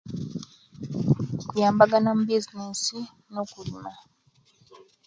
[1.47, 2.97] Kuyambagana mubizinesi
[3.33, 3.91] nokulima